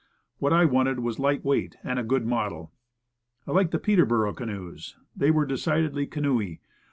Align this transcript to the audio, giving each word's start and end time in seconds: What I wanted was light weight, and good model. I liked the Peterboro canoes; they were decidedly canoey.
What 0.39 0.51
I 0.51 0.65
wanted 0.65 1.01
was 1.01 1.19
light 1.19 1.45
weight, 1.45 1.75
and 1.83 2.09
good 2.09 2.25
model. 2.25 2.71
I 3.45 3.51
liked 3.51 3.69
the 3.69 3.77
Peterboro 3.77 4.33
canoes; 4.35 4.95
they 5.15 5.29
were 5.29 5.45
decidedly 5.45 6.07
canoey. 6.07 6.59